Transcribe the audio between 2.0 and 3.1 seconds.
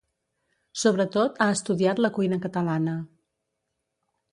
la cuina catalana.